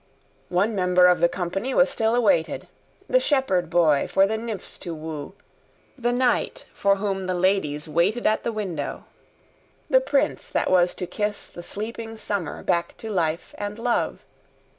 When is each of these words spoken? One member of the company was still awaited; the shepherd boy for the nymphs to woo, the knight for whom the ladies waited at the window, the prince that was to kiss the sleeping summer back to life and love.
One 0.49 0.73
member 0.73 1.05
of 1.05 1.19
the 1.19 1.29
company 1.29 1.75
was 1.75 1.87
still 1.87 2.15
awaited; 2.15 2.67
the 3.07 3.19
shepherd 3.19 3.69
boy 3.69 4.07
for 4.11 4.25
the 4.25 4.35
nymphs 4.35 4.79
to 4.79 4.95
woo, 4.95 5.35
the 5.95 6.11
knight 6.11 6.65
for 6.73 6.95
whom 6.95 7.27
the 7.27 7.35
ladies 7.35 7.87
waited 7.87 8.25
at 8.25 8.43
the 8.43 8.51
window, 8.51 9.03
the 9.91 10.01
prince 10.01 10.49
that 10.49 10.71
was 10.71 10.95
to 10.95 11.05
kiss 11.05 11.45
the 11.45 11.61
sleeping 11.61 12.17
summer 12.17 12.63
back 12.63 12.97
to 12.97 13.11
life 13.11 13.53
and 13.59 13.77
love. 13.77 14.23